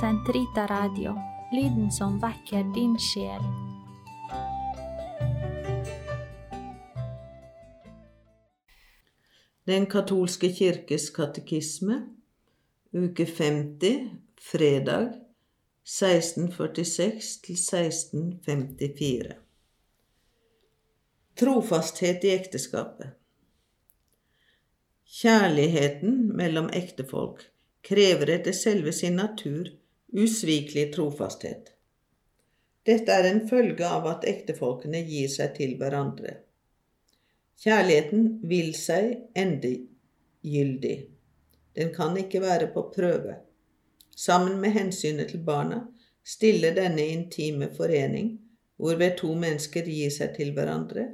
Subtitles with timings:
[0.00, 1.14] Sentrita Radio,
[1.52, 3.42] lyden som vekker din sjel.
[9.64, 12.00] Den katolske kirkes katekisme,
[12.90, 14.10] uke 50,
[14.50, 15.12] fredag
[15.86, 19.38] 1646 til 1654.
[21.38, 23.14] Trofasthet i ekteskapet.
[25.20, 27.46] Kjærligheten mellom ektefolk
[27.86, 29.70] krever etter selve sin natur
[30.14, 31.72] usvikelig trofasthet.
[32.86, 36.36] Dette er en følge av at ektefolkene gir seg til hverandre.
[37.64, 40.96] Kjærligheten vil seg endegyldig.
[41.74, 43.38] Den kan ikke være på prøve.
[44.14, 45.80] Sammen med hensynet til barna
[46.24, 48.36] stiller denne intime forening,
[48.76, 51.08] hvorved to mennesker gir seg til hverandre,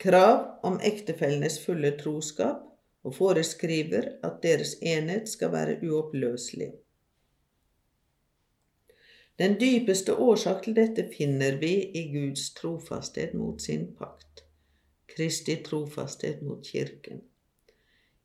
[0.00, 2.66] krav om ektefellenes fulle troskap
[3.04, 6.72] og foreskriver at deres enhet skal være uoppløselig.
[9.40, 14.42] Den dypeste årsak til dette finner vi i Guds trofasthet mot sin pakt,
[15.08, 17.22] Kristi trofasthet mot Kirken.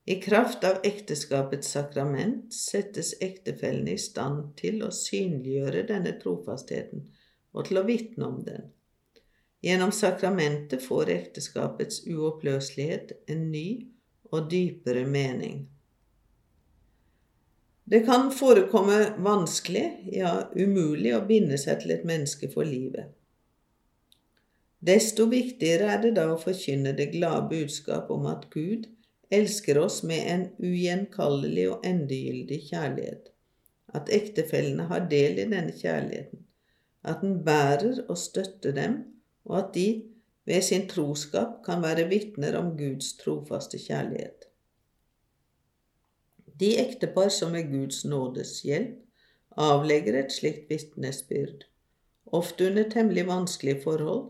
[0.05, 7.07] I kraft av ekteskapets sakrament settes ektefellen i stand til å synliggjøre denne trofastheten
[7.55, 8.67] og til å vitne om den.
[9.63, 13.69] Gjennom sakramentet får ekteskapets uoppløselighet en ny
[14.35, 15.63] og dypere mening.
[17.85, 23.11] Det kan forekomme vanskelig, ja umulig, å binde seg til et menneske for livet.
[24.85, 28.87] Desto viktigere er det da å forkynne det glade budskap om at Gud
[29.33, 33.29] elsker oss med en ugjenkallelig og endegyldig kjærlighet,
[33.93, 36.41] at ektefellene har del i denne kjærligheten,
[37.05, 38.97] at den bærer og støtter dem,
[39.45, 39.87] og at de
[40.49, 44.49] ved sin troskap kan være vitner om Guds trofaste kjærlighet.
[46.59, 49.01] De ektepar som med Guds nådes hjelp
[49.59, 51.65] avlegger et slikt vitnesbyrd,
[52.25, 54.29] ofte under temmelig vanskelige forhold,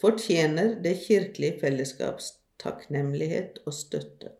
[0.00, 4.34] fortjener det kirkelige fellesskaps takknemlighet og støtte.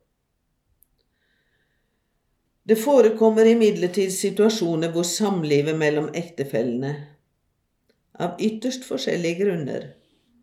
[2.69, 6.93] Det forekommer imidlertid situasjoner hvor samlivet mellom ektefellene
[8.21, 9.87] av ytterst forskjellige grunner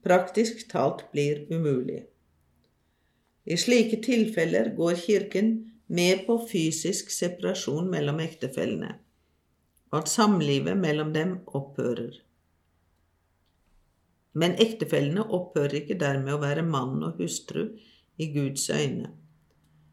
[0.06, 2.02] praktisk talt blir umulig.
[3.46, 5.52] I slike tilfeller går Kirken
[5.88, 8.96] med på fysisk separasjon mellom ektefellene,
[9.92, 12.22] og at samlivet mellom dem opphører.
[14.36, 17.70] Men ektefellene opphører ikke dermed å være mann og hustru
[18.18, 19.14] i Guds øyne.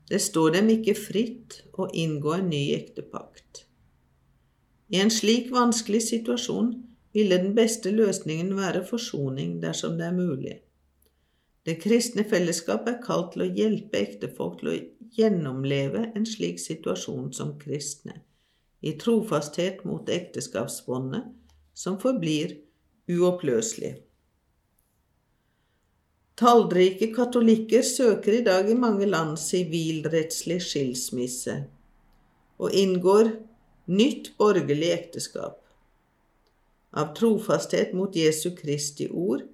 [0.08, 3.66] Det står dem ikke fritt å inngå en ny ektepakt.
[4.92, 6.74] I en slik vanskelig situasjon
[7.16, 10.58] ville den beste løsningen være forsoning dersom det er mulig.
[11.62, 14.78] Det kristne fellesskapet er kalt til å hjelpe ektefolk til å
[15.14, 18.16] gjennomleve en slik situasjon som kristne,
[18.82, 21.28] i trofasthet mot ekteskapsbåndet,
[21.74, 22.56] som forblir
[23.10, 23.94] uoppløselig.
[26.42, 31.60] Tallrike katolikker søker i dag i mange land sivilrettslig skilsmisse
[32.62, 33.30] og inngår
[33.92, 35.60] nytt borgerlig ekteskap.
[36.92, 39.44] Av trofasthet mot Jesu Kristi ord,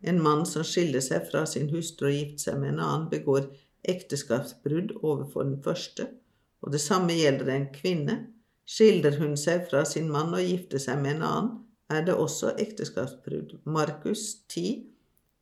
[0.00, 3.48] en mann som skiller seg fra sin hustru og gifter seg med en annen, begår
[3.88, 6.08] ekteskapsbrudd overfor den første,
[6.62, 8.18] og det samme gjelder en kvinne.
[8.68, 11.50] Skiller hun seg fra sin mann og gifter seg med en annen,
[11.88, 13.56] er det også ekteskapsbrudd.
[13.64, 14.84] Markus 10,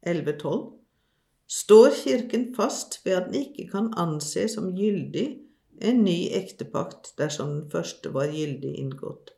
[0.06, 0.77] 11-12
[1.47, 5.27] står Kirken fast ved at den ikke kan anse som gyldig
[5.87, 9.34] en ny ektepakt dersom den første var gyldig inngått.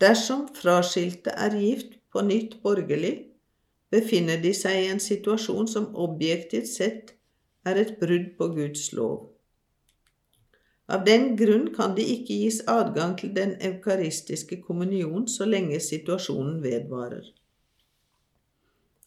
[0.00, 3.29] Dersom fraskilte er gift på nytt borgerlig,
[3.90, 7.14] befinner de seg i en situasjon som objektivt sett
[7.66, 9.30] er et brudd på Guds lov.
[10.90, 16.58] Av den grunn kan de ikke gis adgang til den eukaristiske kommunion så lenge situasjonen
[16.64, 17.28] vedvarer.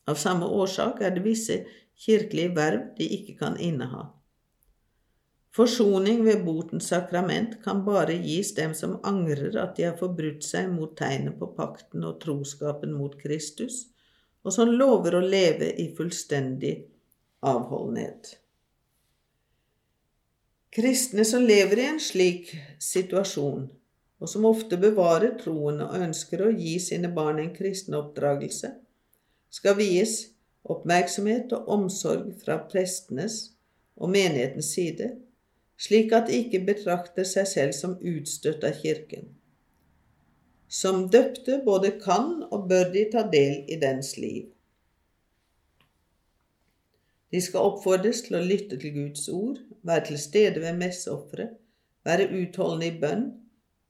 [0.07, 1.63] Av samme årsak er det visse
[2.05, 4.05] kirkelige verv de ikke kan inneha.
[5.53, 10.72] Forsoning ved botens sakrament kan bare gis dem som angrer at de har forbrutt seg
[10.73, 13.92] mot tegnet på pakten og troskapen mot Kristus,
[14.43, 16.73] og som lover å leve i fullstendig
[17.43, 18.37] avholdenhet.
[20.73, 22.49] Kristne som lever i en slik
[22.81, 23.67] situasjon,
[24.23, 28.72] og som ofte bevarer troen og ønsker å gi sine barn en kristen oppdragelse,
[29.53, 30.16] skal vies
[30.63, 33.53] oppmerksomhet og omsorg fra prestenes
[33.99, 35.11] og menighetens side,
[35.78, 39.29] slik at de ikke betrakter seg selv som utstøtt av Kirken.
[40.73, 44.47] Som døpte både kan og bør de ta del i dens liv.
[47.34, 51.55] De skal oppfordres til å lytte til Guds ord, være til stede ved messeofferet,
[52.05, 53.23] være utholdende i bønn,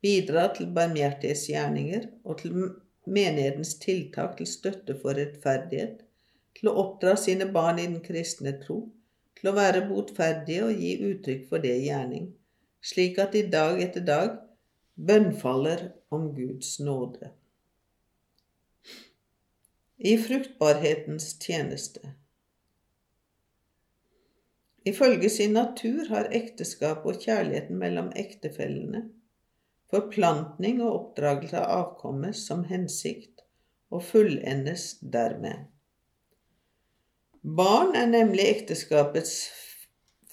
[0.03, 2.59] bidra til barmhjertighetsgjerninger og til
[3.07, 6.03] menighetens tiltak til støtte for rettferdighet,
[6.55, 8.79] til å oppdra sine barn i den kristne tro,
[9.39, 12.29] til å være botferdige og gi uttrykk for det i gjerning,
[12.83, 14.39] slik at de dag etter dag
[14.95, 17.31] bønnfaller om Guds nåde.
[19.97, 22.13] I fruktbarhetens tjeneste
[24.85, 29.05] Ifølge sin natur har ekteskap og kjærligheten mellom ektefellene
[29.93, 33.43] forplantning og oppdragelse av avkommet som hensikt,
[33.93, 35.67] og fullendes dermed.
[37.43, 39.35] Barn er nemlig ekteskapets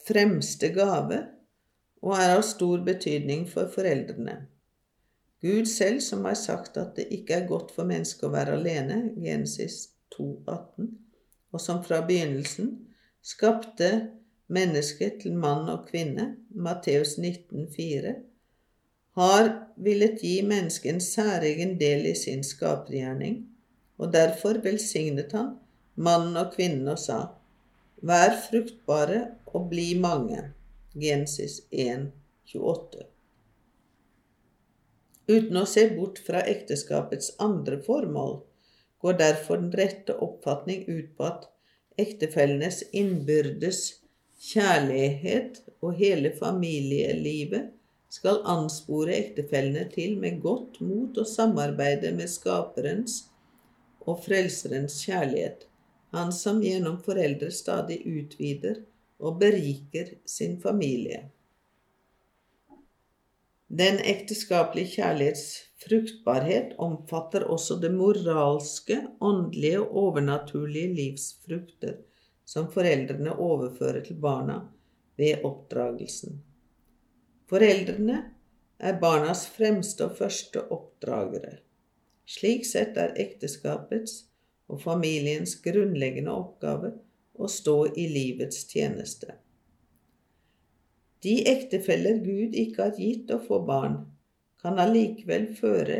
[0.06, 1.18] fremste gave
[2.00, 4.36] og er av stor betydning for foreldrene.
[5.40, 8.98] Gud selv som har sagt at det ikke er godt for mennesket å være alene,
[9.16, 9.86] Genesis
[10.16, 10.90] 2,18,
[11.52, 12.74] og som fra begynnelsen
[13.24, 13.90] skapte
[14.52, 18.14] mennesket til mann og kvinne, Matteus 19,4,
[19.20, 19.48] har
[19.80, 23.42] villet gi mennesket en særegen del i sin skapergjerning,
[24.00, 25.54] og derfor velsignet han
[26.00, 27.20] mannen og kvinnen og sa,
[28.00, 30.40] Vær fruktbare og bli mange.
[30.94, 32.10] Genesis 1,
[32.44, 33.04] 28.
[35.30, 38.40] Uten å se bort fra ekteskapets andre formål
[38.98, 41.46] går derfor den rette oppfatning ut på at
[42.00, 43.84] ektefellenes innbyrdes
[44.50, 47.70] kjærlighet og hele familielivet
[48.10, 53.28] skal anspore ektefellene til med godt mot å samarbeide med Skaperens
[54.00, 55.68] og Frelserens kjærlighet,
[56.10, 58.80] Han som gjennom foreldre stadig utvider
[59.20, 61.28] og beriker sin familie.
[63.70, 65.44] Den ekteskapelige kjærlighets
[65.84, 72.00] fruktbarhet omfatter også det moralske, åndelige og overnaturlige livsfrukter
[72.50, 74.56] som foreldrene overfører til barna
[75.20, 76.40] ved oppdragelsen.
[77.50, 78.18] Foreldrene
[78.80, 81.60] er barnas fremste og første oppdragere.
[82.26, 84.24] Slik sett er ekteskapets
[84.70, 86.92] og familiens grunnleggende oppgave
[87.40, 89.36] å stå i livets tjeneste.
[91.24, 93.98] De ektefeller Gud ikke har gitt å få barn,
[94.60, 95.98] kan allikevel føre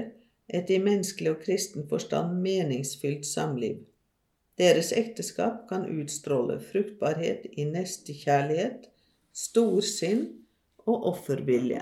[0.49, 3.79] et i menneskelig og kristen forstand meningsfylt samliv.
[4.61, 8.91] Deres ekteskap kan utstråle fruktbarhet i nestekjærlighet,
[9.33, 10.27] storsinn
[10.85, 11.81] og offervilje.